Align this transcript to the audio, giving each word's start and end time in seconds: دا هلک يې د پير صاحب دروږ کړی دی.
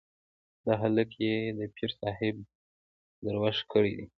دا 0.65 0.73
هلک 0.81 1.09
يې 1.23 1.35
د 1.57 1.59
پير 1.75 1.91
صاحب 1.99 2.35
دروږ 3.25 3.57
کړی 3.71 3.91
دی. 3.97 4.05